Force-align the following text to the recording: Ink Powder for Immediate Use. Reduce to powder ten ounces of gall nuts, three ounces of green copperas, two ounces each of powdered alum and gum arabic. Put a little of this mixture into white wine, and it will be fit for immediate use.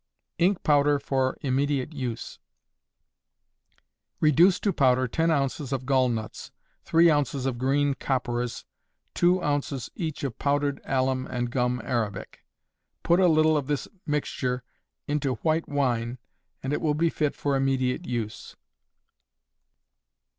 Ink 0.39 0.63
Powder 0.63 0.97
for 0.97 1.37
Immediate 1.41 1.93
Use. 1.93 2.39
Reduce 4.19 4.59
to 4.61 4.73
powder 4.73 5.07
ten 5.07 5.29
ounces 5.29 5.71
of 5.71 5.85
gall 5.85 6.09
nuts, 6.09 6.49
three 6.83 7.11
ounces 7.11 7.45
of 7.45 7.59
green 7.59 7.93
copperas, 7.93 8.65
two 9.13 9.43
ounces 9.43 9.91
each 9.93 10.23
of 10.23 10.39
powdered 10.39 10.81
alum 10.85 11.27
and 11.27 11.51
gum 11.51 11.79
arabic. 11.83 12.43
Put 13.03 13.19
a 13.19 13.27
little 13.27 13.55
of 13.55 13.67
this 13.67 13.87
mixture 14.07 14.63
into 15.07 15.35
white 15.43 15.69
wine, 15.69 16.17
and 16.63 16.73
it 16.73 16.81
will 16.81 16.95
be 16.95 17.11
fit 17.11 17.35
for 17.35 17.55
immediate 17.55 18.07
use. 18.07 18.55